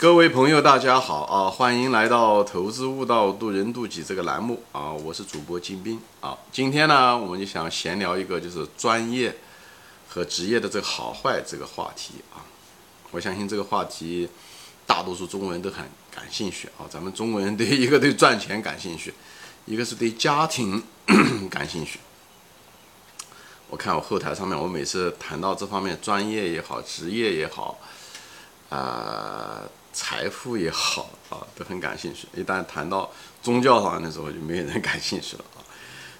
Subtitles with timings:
[0.00, 1.50] 各位朋友，大家好啊！
[1.50, 4.90] 欢迎来到《投资悟道，渡人渡己》这个栏目啊！
[4.90, 6.38] 我是主播金兵啊。
[6.50, 9.36] 今天呢，我们就想闲聊一个就是专业
[10.08, 12.40] 和职业的这个好坏这个话题啊。
[13.10, 14.26] 我相信这个话题
[14.86, 16.88] 大多数中国人都很感兴趣啊。
[16.88, 19.12] 咱们中国人对一个对赚钱感兴趣，
[19.66, 20.82] 一个是对家庭
[21.50, 22.00] 感兴趣。
[23.68, 27.78] 我看我后台上面，我每次谈到这方面专业也好，职业也好，
[28.70, 29.60] 啊。
[29.92, 32.28] 财富也好啊，都很感兴趣。
[32.34, 33.10] 一旦谈到
[33.42, 35.58] 宗教上的时候，就没有人感兴趣了啊。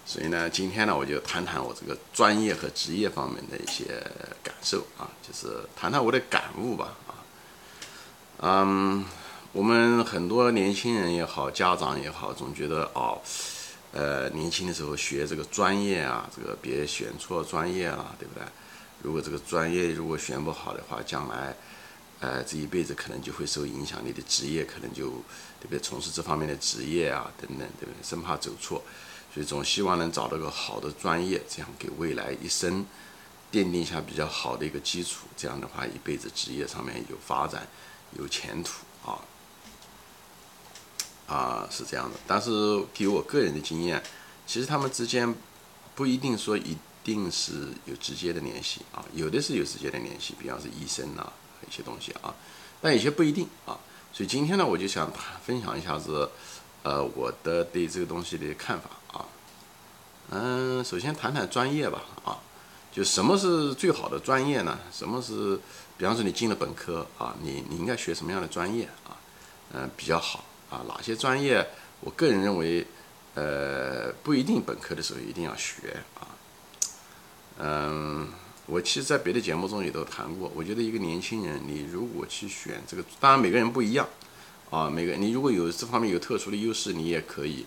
[0.05, 3.85] 所以呢，今天呢，我就谈谈我这个专业和职业方面的一些
[4.43, 7.15] 感受啊，就是谈谈我的感悟吧啊。
[8.39, 9.05] 嗯，
[9.53, 13.21] 我们很多年轻人也好，家长也好，总觉得哦，
[13.93, 18.43] 呃，年轻的时候学这个专业啊，这个别选错专业了，对不对？
[19.03, 21.55] 如果这个专业如果选不好的话，将来。
[22.21, 25.09] 呃，这一辈子可能就会受影响，你的职业可能就
[25.59, 25.79] 对不对？
[25.81, 27.95] 从事这方面的职业啊，等等，对不对？
[28.03, 28.83] 生怕走错，
[29.33, 32.85] 所以总希望能找到个好的专业，这样给未来一生
[33.51, 35.27] 奠定下比较好的一个基础。
[35.35, 37.67] 这样的话，一辈子职业上面有发展，
[38.19, 39.17] 有前途啊
[41.27, 42.19] 啊，是这样的。
[42.27, 44.03] 但是，给我个人的经验，
[44.47, 45.35] 其实他们之间
[45.95, 51.33] 不一定说一定是有直接的联系啊，有的是有直接的联系，比方是医生呐。
[51.71, 52.35] 一些东西啊，
[52.81, 53.79] 但有些不一定啊，
[54.13, 55.11] 所以今天呢，我就想
[55.45, 56.29] 分享一下子，
[56.83, 59.25] 呃，我的对这个东西的看法啊。
[60.31, 62.39] 嗯，首先谈谈专业吧啊，
[62.93, 64.77] 就什么是最好的专业呢？
[64.93, 65.57] 什么是，
[65.97, 69.15] 比方说你进了本科啊，你你应该学什么样的专业啊？
[69.73, 71.65] 嗯，比较好啊，哪些专业？
[72.01, 72.85] 我个人认为，
[73.35, 76.27] 呃，不一定本科的时候一定要学啊，
[77.59, 78.29] 嗯。
[78.71, 80.51] 我其实，在别的节目中也都谈过。
[80.55, 84.09] 我觉得一个年轻人，你如果去选这个，当然每个人不一样，
[84.71, 87.67] 啊，每个你如果有这方面有特殊的优势，你也可以，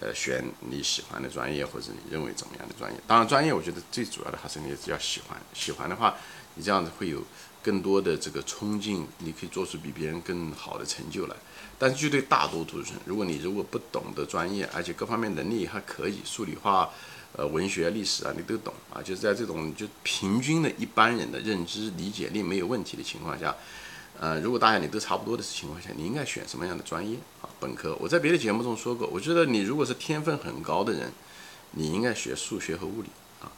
[0.00, 3.00] 呃，选你喜欢的专业或者你认为怎么样的专业。
[3.06, 6.14] 当然，专业我觉得最主要的还是你要喜欢，喜欢的话，
[6.56, 7.22] 你这样子会有
[7.62, 11.34] 更多的这个冲劲，你可以做出比别人更好的成就来。
[11.78, 16.90] 但是，就对大多数人，如果你如果不懂得专业，而且各方面能力还可以，数理化。
[17.36, 19.02] 呃，文学、历史啊，你都懂啊。
[19.02, 23.54] 就是在这种就平均的一般人的认知理解力没有问题的情况下，
[24.20, 27.50] 呃，如果大家你都差不多的情况下，你应该选什么样的专业啊？
[27.58, 31.12] 本科，我在别的节目中说过，我觉得你如果是天分很高的人，
[31.72, 33.08] 你应该学数学和物理
[33.40, 33.50] 啊。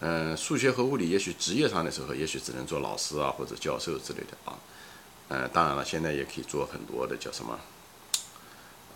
[0.00, 4.58] 嗯，数学和物理，也许职业上的时候，也许只能做老师啊或者教授之类的啊。
[5.28, 7.56] 呃，当然了，现在也可以做很多的叫什么，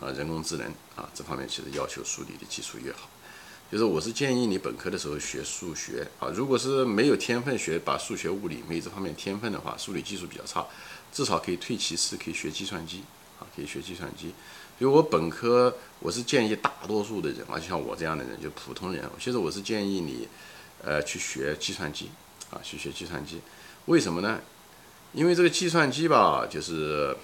[0.01, 0.67] 呃，人工智能
[0.97, 3.09] 啊，这方面其实要求数理的基础越好。
[3.71, 10.65] 就是我是建议你本科的时候学数学啊，如果是没有天分学把数学、物理没这方面天分的话，数理技术比较差，
[11.13, 13.03] 至少可以退其次，可以学计算机
[13.41, 14.33] 啊，可以学计算机。
[14.79, 20.29] 所以我本科我是建议大多数的人啊，就像我这样的人，就普通人，其实我是建议你，
[20.85, 22.11] 呃，去学计算机
[22.51, 23.41] 啊，去学计算机。
[23.87, 24.41] 为什么呢？
[25.13, 27.17] 因为这个计算机吧，就是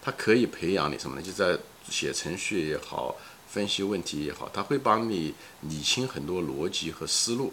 [0.00, 1.22] 它可以培养你什么呢？
[1.22, 1.58] 就在
[1.90, 3.14] 写程序也好。
[3.54, 7.52] 分析问题也好，它会帮你理清很多逻辑和思路，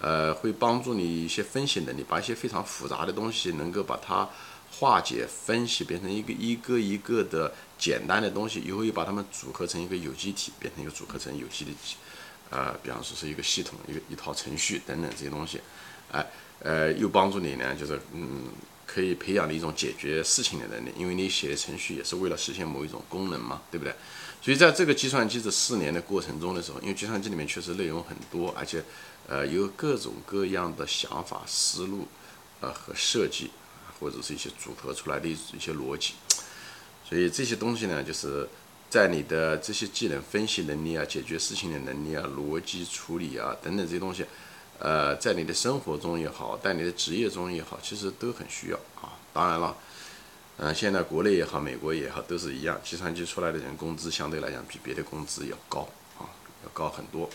[0.00, 4.28] 呃，会帮助你一些分析能力，把一些非常复杂的东西能够把它
[4.70, 11.72] 化解、分析，变成一个一个一个的简单的东西，以后又把它们组合成一个有机体，变成一个组合成有机的，
[12.50, 15.60] 呃，比方说是一个系统、一个一套程序等等这些东西，
[16.12, 16.24] 哎，
[16.60, 18.44] 呃，又帮助你呢，就是嗯，
[18.86, 23.92] 可以培养的一种解决事情的能力，因为你写的程序也是为了实现某一种功能嘛，对不对？
[24.42, 28.82] 所以在这个计算机这四年的过程中的时候，因为计算机里面确实内容很多，而且，
[29.28, 32.08] 呃，有各种各样的想法、思路，
[32.60, 33.50] 呃和设计，
[33.98, 36.14] 或者是一些组合出来的一些逻辑，
[37.06, 38.48] 所以这些东西呢，就是
[38.88, 44.24] 在你的这些技能、分析能力啊、解决事情的能力啊、逻辑处理啊等等这些东西，
[44.78, 49.12] 呃，在你的生活中也好，在你的职业中也好，其实都很需要啊。
[49.34, 49.76] 当然了。
[50.62, 52.78] 嗯，现在国内也好，美国也好，都是一样。
[52.84, 56.28] 计算机出来的人工资相对来讲比别的工资要高啊，
[56.62, 57.30] 要高很多。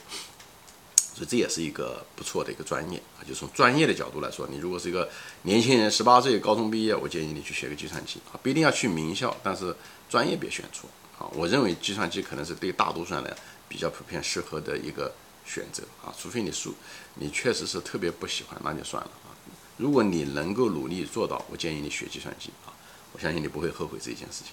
[0.95, 3.25] 所以这也是一个不错的一个专业啊。
[3.27, 5.09] 就从专业的角度来说，你如果是一个
[5.41, 9.75] 年轻人，十八岁高中毕业，我建议你去学个计算机啊，不一定要去名校，但是
[10.07, 10.87] 专业别选错
[11.17, 11.25] 啊。
[11.33, 13.35] 我认为计算机可能是对大多数人来
[13.67, 15.11] 比较普遍适合的一个
[15.47, 16.75] 选择啊，除非你数
[17.15, 19.33] 你确实是特别不喜欢，那就算了啊。
[19.77, 22.69] 如果你能够努力做到，我建议你学计算机啊。
[23.15, 24.51] 我相信你不会后悔这一件事情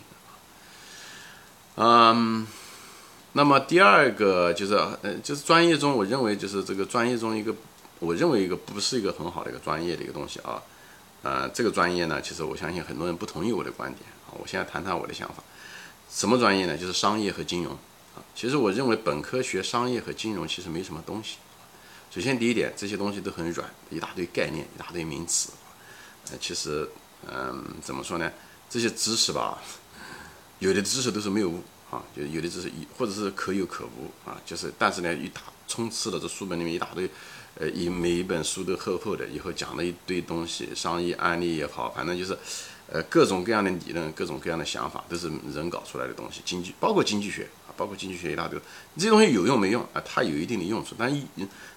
[1.76, 2.12] 的啊。
[2.14, 2.46] 嗯，
[3.32, 7.52] 那么第二个就是，呃，就是专业中，我认为就是这个专业中一个，
[7.98, 10.62] 我认为一个不是一个很好的一个专业的一个东西啊。
[11.22, 14.38] 呃，这个专业呢，其实我相信很多人不同意我的观点啊。
[14.38, 15.42] 我现在谈谈我的想法。
[16.08, 16.78] 什么专业呢？
[16.78, 17.72] 就是商业和金融
[18.14, 18.22] 啊。
[18.34, 21.38] 其实我认为本科学商业和金融其实没什么东西。
[22.10, 25.50] 首先第一点，这些东西都很软，一大堆概念，一大堆名词。
[26.30, 26.88] 呃，其实，
[27.26, 28.30] 嗯，怎么说呢？
[28.72, 29.58] 这些知识吧，
[30.58, 34.40] 有的知识都是没有误啊，就有的知识一或者是可有可无啊。
[34.46, 37.06] 就是，但是呢，一大充斥了这书本里面一大堆，
[37.56, 42.38] 呃，一每一本书都厚厚的，以后讲了一堆东西，商业案例也好，反正就是。
[42.88, 46.42] 呃，各种各样的理论，各种各样的想法，都是人搞出来的东西。
[46.44, 48.60] 经济包括经济学啊，包括经济学一大堆，
[48.96, 50.02] 这些东西有用没用啊？
[50.04, 51.24] 它有一定的用处，但一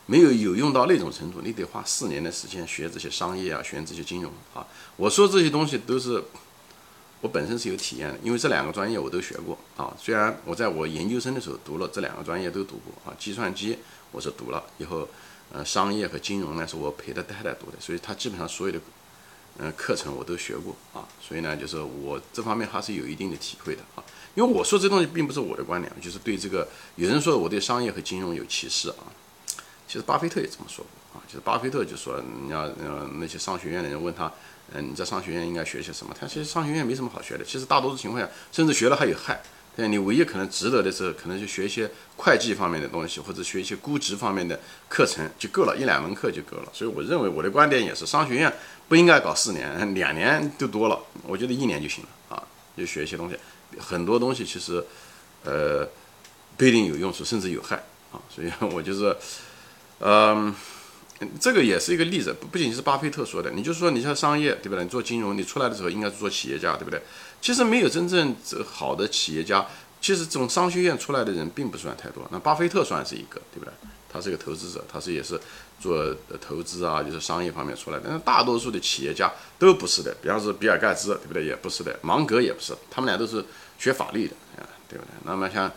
[0.07, 1.39] 没有有用到那种程度。
[1.41, 4.65] 你得花四年的时间学这些商业啊，学这些金融啊。
[4.97, 6.21] 我说这些东西都是
[7.25, 9.91] 我本身是有体验的，因为这两个专业我都学过啊。
[9.99, 13.75] 虽然我在我研究生的时候读了这两个专业都读过啊，计算机
[14.11, 15.09] 我是读了以后，
[15.51, 18.79] 呃，商业和金融呢是我陪着太太读的，所以它基本上所有的。
[19.57, 24.03] 嗯，课程我都学过啊，所以呢，就是我这方面还是有一定的体会的啊。
[24.35, 26.67] 因为我说这东西并不是我的观点，就是对这个
[26.97, 29.07] 有人说我对商业和金融有歧视啊。
[29.87, 34.31] 其实巴菲特也这么说过啊，就是巴菲特就说，你要呃那些商学院的人问他，
[34.73, 36.15] 嗯，你在商学院应该学些什么？
[36.19, 39.41] 他其实商学院没什么好学的，其实大多数情况下，甚至学了还有害。
[39.75, 46.69] 对，你唯一可能值得的是，可能就学一些会计方面的东西，或者学一些估值方面的课程就够了，一两门课就够了。
[46.71, 48.53] 所以我认为我的观点也是，商学院
[48.87, 50.97] 不应该搞四年，两年就多了。
[51.23, 52.43] 我觉得一年就行了啊，
[52.77, 53.37] 就学一些东西。
[53.77, 54.81] 很多东西其实，
[55.43, 55.85] 呃，
[56.55, 57.75] 不一定有用处，甚至有害
[58.13, 58.21] 啊。
[58.33, 59.13] 所以我就是，
[59.99, 60.53] 嗯，
[61.39, 64.83] 这个也是一个例子，不不仅是巴菲特说的，你就说你像商业对不对？
[64.83, 67.01] 你做金融，你出来的时候应该是做企业家对不对？
[67.41, 69.65] 其实没有真正这好的企业家，
[70.01, 72.27] 其实从商学院出来的人并不算太多。
[72.31, 73.71] 那巴菲特算是一个，对不对？
[74.11, 75.37] 他是一个投资者，他是也是
[75.77, 78.03] 做投资啊，就是商业方面出来的。
[78.05, 81.45] 但是大多数的企业家都不是的，比方说比尔盖茨，对不对？
[81.45, 83.43] 也不是的，芒格也不是，他们俩都是
[83.77, 85.11] 学法律的，啊，对不对？
[85.25, 85.69] 那么像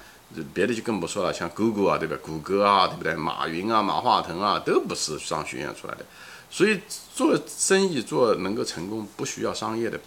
[0.54, 2.16] 别的就更不说了，像 Google 啊，对吧？
[2.22, 3.14] 谷歌啊，对不对？
[3.14, 6.04] 马云啊，马化腾啊，都不是商学院出来的。
[6.50, 6.80] 所以
[7.14, 9.98] 做生意做能够成功，不需要商业的。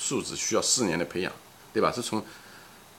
[0.00, 1.32] 素质需要四年的培养，
[1.72, 1.90] 对吧？
[1.90, 2.24] 是从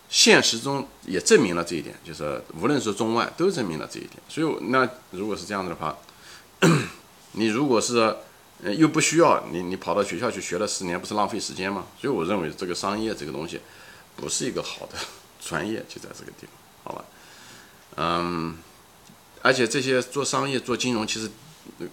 [0.09, 4.21] 现实中也证明了这一点，就是无论是中外都证明了这一点。
[4.27, 5.97] 所以那如果是这样子的话，
[7.31, 8.13] 你如果是
[8.61, 11.85] 又不需要你，你跑到学校去学了四年，不是浪费时间吗？
[12.01, 13.61] 所以我认为这个商业这个东西
[14.17, 14.97] 不是一个好的
[15.39, 16.49] 专业，就在这个地方，
[16.89, 17.05] 好吧？
[17.97, 18.57] 嗯，
[19.43, 21.29] 而且这些做商业、做金融，其实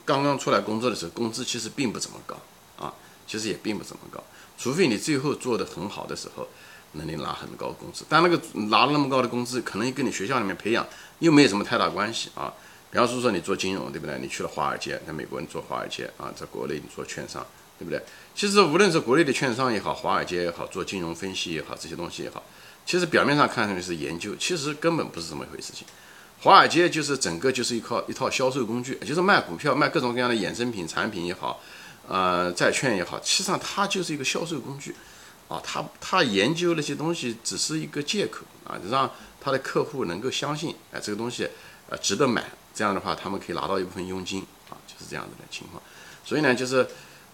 [0.05, 2.37] 刚刚出来工作的时候，工资其实并不怎么高
[2.79, 2.95] 啊，
[3.27, 4.23] 其实也并不怎么高。
[4.57, 6.49] 除非你最后做的很好的时候，
[6.93, 8.41] 能你拿很高工资，但那个
[8.71, 10.87] 拿了那么高的工资，可能跟你学校里面培养
[11.19, 12.51] 又没有什么太大关系啊。
[12.91, 14.19] 比方说说你做金融，对不对？
[14.19, 17.45] 你去了华尔街，在美国你做华尔街啊，在国内你做券商，
[17.79, 18.01] 对不对？
[18.35, 22.43] 其实无论是国内的券商也好，华尔街也好，做金融分析也好，这些东西也好，
[22.87, 25.73] 其实表面上看上去是研究，其实根本不是这么一回事。
[25.75, 25.87] 情
[26.41, 31.61] 华尔街就是整个就是一套一套销售工具，就是卖股票，卖各种各样的衍生品产品也好。
[32.09, 34.95] 呃，债券也好，其实上它就是一个销售工具，
[35.49, 39.11] 啊，他他研究那些东西只是一个借口啊，让
[39.41, 41.49] 他的客户能够相信，哎，这个东西
[41.89, 44.41] 呃值得买，这样的话他们可以拿到一部分佣金
[44.71, 45.83] 啊，就是这样子的情况。
[46.25, 46.87] 所以呢，就是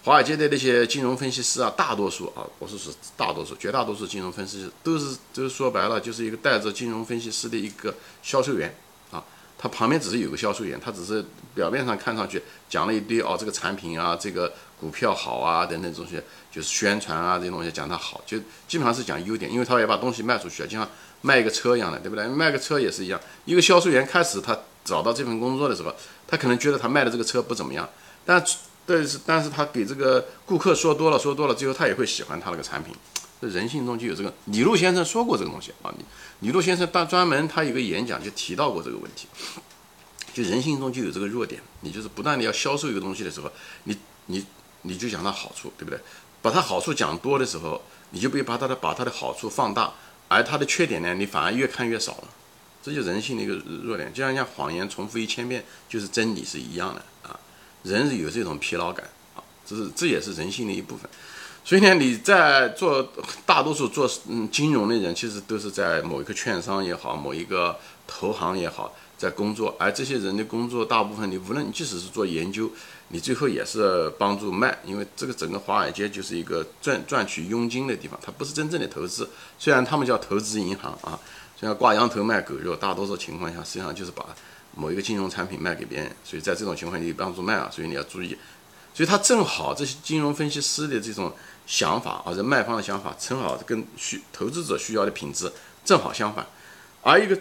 [0.05, 8.75] 华尔街的那些金融分析师啊，大多数啊，我是说大多数，绝大多数金融分析师都是，就是说白了，就是一个带着金融分析师的一个销售员
[9.11, 9.23] 啊。
[9.57, 11.23] 他旁边只是有个销售员，他只是
[11.55, 18.37] 表面上看上去讲了一堆哦，这个产品啊，这个股票好啊等等东西，就是宣传啊这些东西讲它好，就
[18.67, 20.85] 基本上是讲优点，因为他要把东西卖出去啊，就像
[21.21, 22.27] 卖一个车一样的，对不对？
[22.27, 25.95] 卖个车也是一样，一个销售员开始他找到这份工作的时候，
[26.27, 27.89] 他可能觉得他卖的这个车不怎么样，
[28.25, 28.43] 但
[28.85, 32.93] 但是但是他给这个顾客说多了说多了，最后他也会喜欢他那个产品。
[33.41, 35.93] 这人性中就有这个，李路先生说过这个东西啊。
[35.97, 36.05] 李
[36.47, 39.27] 李路先生当专门他有个演讲就提到过这个问题，
[40.33, 43.51] 就人性中就有这个弱点，你就是不断的要销售一个东西的时候，
[43.83, 43.97] 你
[44.27, 44.45] 你
[44.83, 45.99] 你就讲它好处，对不对？
[46.41, 49.93] 把它好处讲多的时候，你就不把它的把它的好处放大，
[50.27, 52.27] 而它的缺点呢，你反而越看越少了。
[52.81, 57.01] 这就人性的一个弱点，就像像谎言重复一千遍就是真理是一样的。
[57.83, 61.09] 人是有这种疲劳感啊，这是这也是人性的一部分。
[61.65, 63.07] 所以呢，你在做
[63.45, 69.73] 大多数做嗯金融的人，其实都是在某一个券商也好，某一个投行也好，在工作。
[69.79, 72.69] 而这些人的工作，大部分你无论即使是做研究，
[73.07, 79.29] 你最后也是帮助卖，因为这个整个华尔街就是一个赚赚取佣金的地方，它不是真正的投资。
[79.57, 81.17] 虽然他们叫投资银行啊，
[81.57, 84.25] 虽然挂羊头卖狗肉，大多数情况下实际上就是把
[84.75, 86.15] 某一个金融产品卖给别人。
[86.23, 88.37] 所以在这种情况，你帮助卖啊，所以你要注意。
[88.93, 91.33] 所以他正好这些金融分析师的这种
[91.65, 95.51] 想法，或者卖方的想法，正好跟需投资者需要的品质
[95.83, 96.45] 正好相反。
[97.01, 97.35] 而一个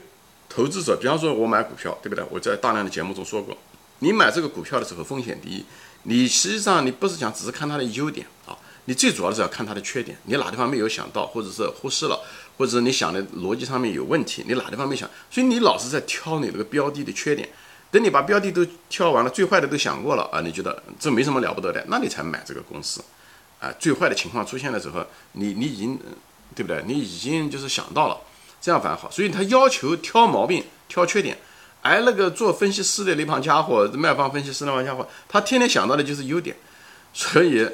[0.48, 2.24] 投资者，比方说我买股票，对不对？
[2.30, 3.56] 我在大量的节目中说过，
[3.98, 5.64] 你买这个股票的时候风险低，
[6.04, 12.18] 你实际上你不是讲只是看它的优点啊，你最主要的是要看它的缺点，你哪地方没有想到，或者是忽视了，
[12.56, 17.48] 或者你想的逻辑上面有问题，你哪地方没想，所以你老是在挑你这个标的的缺点。
[17.90, 23.04] 等你把标的都挑完了，最坏的都想过了啊，你觉得这没什么了不得的，那你才买这个公司，
[23.60, 25.98] 啊，最坏的情况出现的时候，你你已经，
[26.54, 26.82] 对不对？
[26.86, 28.16] 你已经就是想到了，
[28.62, 29.10] 这样反而好。
[29.10, 31.36] 所以他要求挑毛病、挑缺点，
[31.82, 36.56] 而那个做分析师的那帮家伙，卖方分析师那帮家伙，他天天想到的就是优点。
[37.12, 37.68] 所以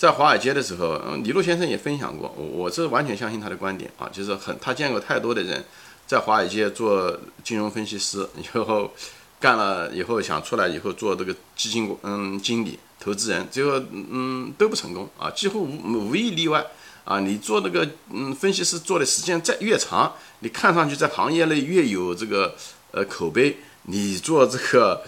[0.00, 5.62] 在华尔街的时候，嗯，李路先生也分享过，我我是完全相信他的观点啊，就是很他见过太多的人
[6.06, 7.14] 在华尔街做
[7.44, 8.90] 金融分析师 以后。
[9.38, 16.62] 干了以后想出来以后做这个基金嗯经理投资人，最后嗯都不成功啊，几乎无无一例外
[17.06, 17.20] 啊。
[17.20, 22.54] 你做那个嗯分析师做的时间再越长，你看上去在行业内越有这个
[22.90, 25.02] 呃口碑，你做这个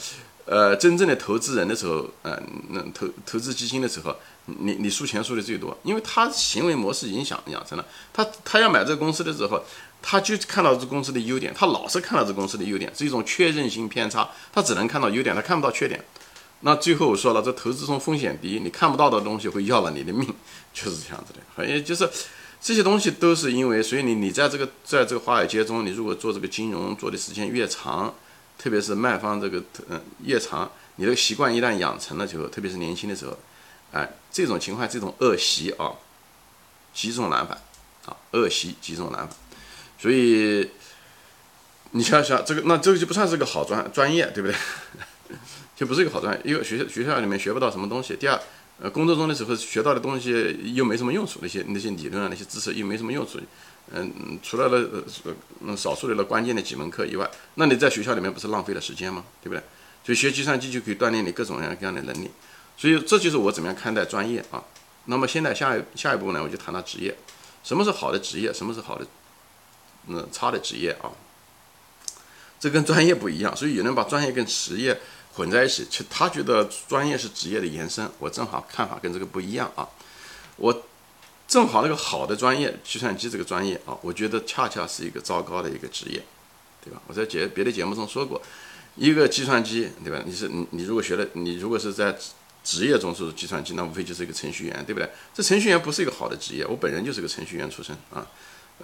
[0.47, 4.15] 呃真正的投资人的时候，嗯那投投资基金的时候，
[4.47, 9.63] 你你输钱输的最多，因为他行为模式影响养成了，他他要买这个公司的时候。
[10.05, 14.29] 他就看到这公司的优点，他老是看到这公司的优点，是一种确认性偏差。
[14.53, 16.05] 他只能看到优点，他看不到缺点。
[16.63, 20.27] 那最后我说了，这投资中风险低，你看不到的东西会要了你的命，
[20.75, 21.39] 就是这样子的。
[21.55, 22.11] 反正就是
[22.61, 28.13] 这些东西都是因为，所以你你在这个在这个华尔街中，你如果做这个金融做的时间越长，
[28.63, 33.37] 特别是卖方这个嗯越长，你的习惯一旦养成了之后，特别是年轻的时候，
[33.93, 35.91] 哎，这种情况这种恶习啊，
[36.95, 37.61] 积重难返
[38.07, 39.37] 啊，恶习积重难返。
[39.99, 40.71] 所以，
[41.91, 44.57] 你想想这个，那这个就不算是个好专专业，对不对？
[45.75, 48.15] 就不是一个好专业，因为学校学校里面学不到什么东西。
[48.15, 48.41] 第二，
[48.83, 53.39] 呃，工作中的时候学到的东西又没什么用处，那些那些理论啊，那些知识又没什么用处。
[53.93, 55.05] 嗯，除了了
[55.61, 59.25] 嗯少数的那关键的几门课以外，那你在学校里面不是浪费了时间吗？
[59.41, 59.63] 对不对？
[60.05, 62.29] 所以学计算机就可以锻炼你各种各样各样的能力。
[62.77, 64.61] 所以这就是我怎么样看待专业啊。
[65.05, 67.17] 那么现在下一下一步呢，我就谈到职业，
[67.63, 68.53] 什么是好的职业？
[68.53, 69.07] 什么是好的？
[70.09, 71.07] 嗯，差的职业啊，
[72.59, 75.01] 这跟专业不一样，所以有人把专业跟职业
[75.35, 78.09] 混在一起，其实他觉得专业是职业的延伸。
[78.19, 79.89] 我正好看法跟这个不一样啊，
[80.57, 80.83] 我
[81.49, 86.23] 正好那个好的专业，计算机这个专业啊，我觉得恰恰是一个糟糕的一个职业，
[86.85, 87.01] 对吧？
[87.07, 88.41] 我在节别的节目中说过，
[88.97, 90.23] 一个计算机，对吧？
[90.27, 92.17] 你是你你如果学了，你如果是在
[92.63, 95.11] 职业中是计算机，那无非就是一个程序员，对不对？
[95.35, 98.27] 这程序员不是一个好的职业，我本人就是个程序员出身啊。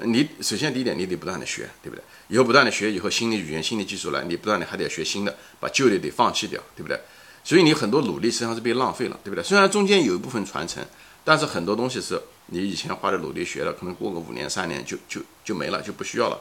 [0.04, 2.02] 你首先第一点，你得不断的学，对不对？
[2.28, 6.98] 以后不断的学，以后新的语言、新的技术来，你不断的还得学新的，把旧的得放弃掉，对不对？
[7.42, 9.42] 所以你很多努力实际上是被浪费了，对不对？
[9.42, 10.84] 虽然中间有一部分传承，
[11.24, 16.40] 但是很多东西是你以前花的努力学了，可能过个五年、三年就就就没了，就不需要了。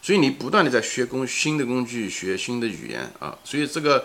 [0.00, 4.04] 所以你不断的在学工新的工具，学新的语言啊，所以这个。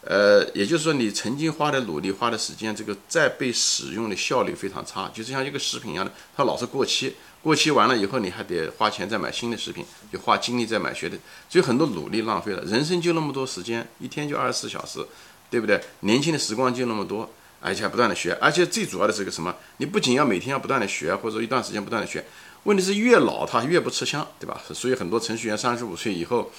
[0.00, 11.16] 呃，也就是说，你曾经花的努力、花的时间，这个再被使用的效率非常差，就是像一个食品一样的，它老是过期，过期完了以后，你还得花钱再买新的食品，就花精力再买学的，
[11.48, 12.62] 所以很多努力浪费了。
[12.64, 15.06] 人生就那么多时间，一天就二十四小时，
[15.50, 15.80] 对不对？
[16.00, 17.30] 年轻的时光就那么多，
[17.60, 19.54] 而且还不断的学，而且最主要的是个什么？
[19.78, 22.24] 你不仅要每天要不断的学，或者说一段时间不断的学，
[22.64, 24.60] 问题是越老他越不吃香，对吧？
[24.74, 26.50] 所以很多程序员三十五岁以后。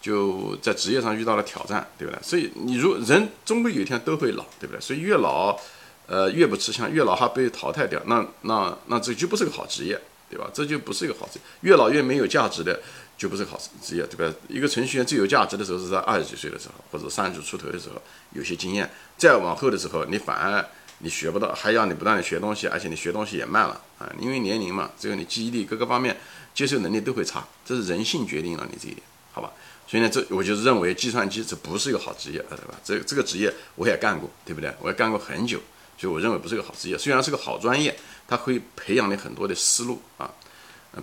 [0.00, 2.22] 就在职业上遇到了挑战，对不对？
[2.22, 4.80] 所以你如人终归有一天都会老，对不对？
[4.80, 5.58] 所以越老，
[6.06, 10.50] 呃，越不吃香，越老还被淘汰掉，那那那这就不是个好职业，对吧？
[10.52, 11.40] 这就不是一个好职业。
[11.62, 12.80] 越老越没有价值的，
[13.16, 14.34] 就不是好职业，对吧？
[14.48, 18.00] 一个程序员最有价值的时候是在二十几岁的时候，或者三十出头的时候，
[18.32, 18.88] 有些经验。
[19.16, 20.64] 再往后的时候，你反而
[20.98, 26.16] 你学不到，还要你不断的学东西，而且你学东西也慢了啊，因为年龄嘛，只有你记忆力各个方面
[26.54, 29.52] 接受能力都会差，这是人性决定了你这一点，好吧？
[29.86, 32.74] 所以呢，这我就是认为计算机这不是一个好职业，对吧？
[32.84, 34.70] 这这个职业我也干过，对不对？
[34.80, 35.58] 我也干过很久，
[35.98, 36.96] 所以我认为不是个好职业。
[36.96, 37.94] 虽然是个好专业，
[38.26, 40.30] 它可以培养你很多的思路啊，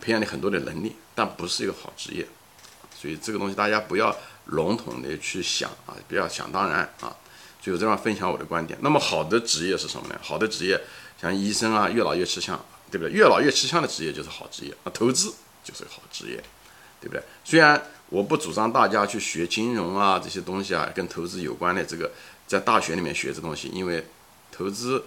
[0.01, 2.25] 培养你很多的能力，但不是一个好职业。
[2.97, 7.13] 所以这个东西大家不要笼统的去想啊，不要想当然啊。
[7.61, 8.79] 所以我这样分享我的观点。
[8.81, 10.15] 那么好的职业是什么呢？
[10.21, 10.81] 好的职业
[11.21, 12.57] 像医生啊，越老越吃香，
[12.89, 13.11] 对不对？
[13.11, 14.91] 越老越吃香的职业就是好职业啊。
[14.93, 15.33] 投资
[15.63, 16.43] 就是个好职业，
[17.01, 17.21] 对不对？
[17.43, 17.81] 虽然。
[18.09, 22.11] 我不主张大家去学金融啊这些东西啊，跟投资有关的这个，
[22.45, 24.05] 在大学里面学这东西，因为
[24.55, 25.03] 投资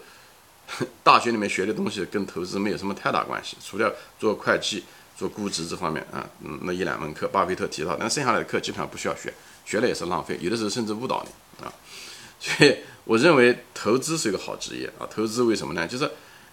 [1.03, 4.85] 大学里面学的东西跟投资没有什么太大关系，除了做会计、
[5.17, 9.33] 做估值这方面啊，嗯，那一两门课，巴菲特提到，但剩下来的课基本上不需要学，
[9.65, 11.73] 学了也是浪费，有的时候甚至误导你啊。
[12.39, 15.09] 所以我认为投资是一个好职业啊。
[15.11, 15.89] 投资为什么呢？
[15.89, 16.11] 就是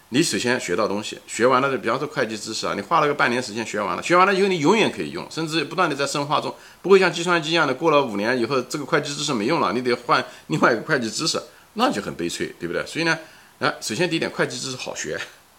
[0.08, 11.38] 你首先学到东西，学完了的，比方说会计知识啊，你花了个半年时间学完了，学完了以后你永远可以用，甚至不断的在深化中，不会像计算机一样的过了五年以后，这个会计知识没用了，你得换另外一个会计知识，
[11.76, 12.84] 那就很悲催，对不对？
[12.84, 13.18] 所以呢，
[13.60, 15.18] 啊，首先第一点，会计知识好学，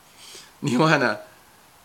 [0.61, 1.17] 另外呢，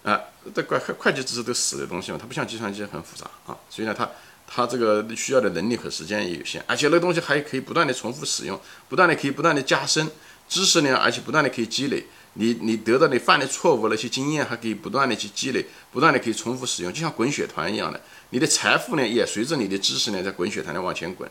[0.02, 0.20] 啊，
[0.54, 4.08] 这会会计知识都死的东西嘛，它不像计算机很复杂啊，所以呢，它。
[4.54, 10.06] 它这个需要的能力和时间也有限，而且那个东西还可以不断的重复使用，不断的可以不断的加深
[10.46, 12.04] 知识呢，而且不断的可以积累。
[12.34, 17.98] 你你得到你犯的错误那些经验，还可以不断的去积累，不断的可以重复使用，就像滚雪团一样的。
[18.28, 21.26] 你的财富呢，也随着你的知识呢，在滚雪团的往前滚。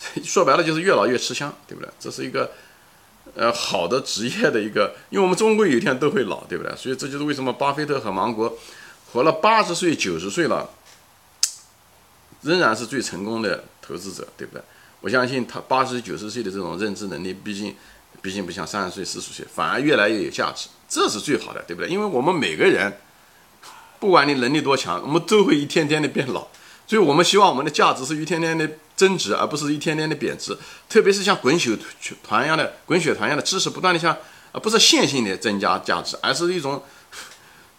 [0.24, 1.90] 说白了就是越老越吃香，对不对？
[1.98, 2.50] 这是一个
[3.34, 6.74] 呃好的职业的一个，因为我们终归有一天都会老，对不对？
[6.76, 8.52] 所以这就是为什么巴菲特和芒格
[9.12, 10.70] 活了八十岁、九十岁了。
[12.42, 14.62] 仍然是最成功的投资者，对不对？
[15.02, 17.76] 我相信他八十九十岁的这种认知能力，毕竟，
[18.22, 21.90] 毕竟不像三十岁、四十岁，反而越来越有价值，这是最好的，对不对？
[21.90, 22.90] 因为我们每个人，
[23.98, 26.48] 不管你能力多强，我们都会一天天的变老，
[26.86, 28.66] 所以我们希望我们的价值是一天天的
[29.00, 30.56] 增值，而不是一天天的贬值。
[30.88, 31.78] 特别是像滚雪
[32.22, 34.14] 团一样的滚雪团一样的知识，不断的像，
[34.52, 36.82] 而不是线性的增加价值，而是一种。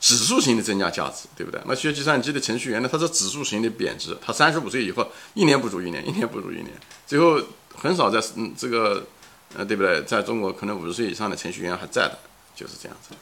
[0.03, 1.61] 指数型的增加价值，对不对？
[1.67, 2.89] 那学计算机的程序员呢？
[2.91, 4.17] 他是指数型的贬值。
[4.19, 6.71] 他三十五岁以后，一年不如一年，一年不如一年，
[7.05, 7.39] 最后
[7.75, 9.05] 很少在嗯这个，
[9.55, 10.01] 呃，对不对？
[10.01, 12.17] 在中国，可能五十岁以上的程序员还在的，
[12.55, 13.13] 就是这样子。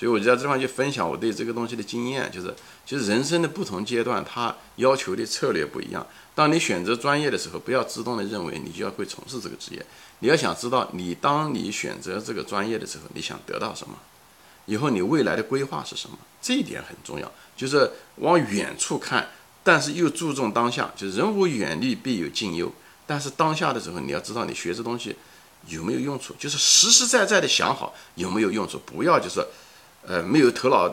[0.00, 2.54] 所以我就在这地方就分享我对这个东西的经验，就是，
[2.86, 6.06] 其实人生的不同阶段，它要求的策略不一样。
[6.34, 9.86] 当你选择专业的时候，不要自动的认为你就要会从事这个职业。
[10.20, 13.94] 你要想知道，你当你选择这个专业的时候，你想得到什么？
[14.64, 16.16] 以后你未来的规划是什么？
[16.40, 19.28] 这一点很重要，就是往远处看，
[19.62, 20.90] 但是又注重当下。
[20.96, 22.72] 就是人无远虑，必有近忧。
[23.06, 25.14] 但是当下的时候，你要知道你学这东西
[25.66, 28.80] 有没有用处，就是实实在在的想好有没有用处。
[28.86, 29.44] 不要就是，
[30.06, 30.84] 呃，没有头脑，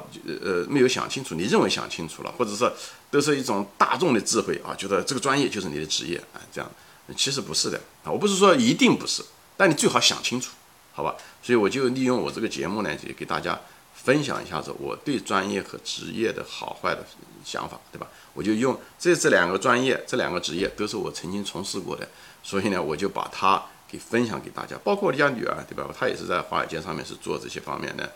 [0.44, 1.36] 呃，没有想清楚。
[1.36, 2.72] 你认为想清楚了，或者是
[3.10, 6.70] 都是一种大众的智慧啊，觉得这个专业就是你的职业啊，这样
[7.16, 8.12] 其实不是的啊。
[8.12, 9.24] 我不是说一定不是，
[9.56, 10.52] 但你最好想清楚。
[10.94, 13.60] 好吧，所以我就利用我这个节目呢，就给大家
[13.94, 17.06] 分享一下子我对专业和职业的好坏的
[17.46, 18.08] 想法，对吧？
[18.34, 22.08] 我就用这这两个专业，这两个职业都是我曾经从事过的，
[22.42, 24.76] 所以呢，我就把它给分享给大家。
[24.84, 25.88] 包括我家女儿，对吧？
[25.96, 28.12] 她也是在华尔街上面是做这些方面的，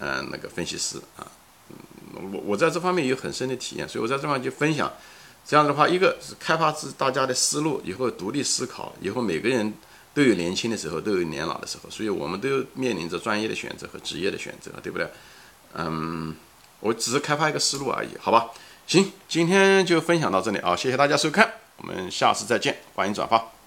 [0.00, 1.24] 嗯，那个分析师啊。
[1.68, 4.92] 嗯，我我在这方面有很深的体验，所以我在这方面就分享。
[5.46, 9.72] 这样的话，一个是开发自大家的思路，以后独立思考，以后每个人。
[10.12, 15.08] 都有年轻的时候，都有年老的时候，所以我们都面临着专业的选择和职业的选择，对不对？
[15.74, 16.34] 嗯，
[16.80, 18.50] 我只是开发一个思路而已，好吧？
[18.88, 23.59] 行，今天就分享到这里啊，谢谢大家收看，我们下次再见，欢迎转发。